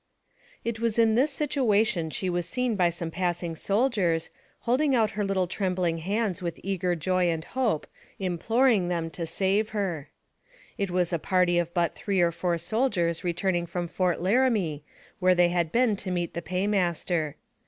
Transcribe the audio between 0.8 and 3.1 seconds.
in this situation she was seen by